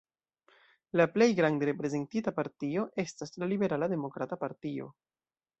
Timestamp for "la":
0.99-1.05, 3.45-3.53